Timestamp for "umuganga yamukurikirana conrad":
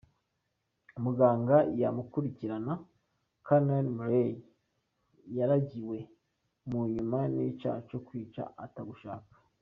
0.97-3.87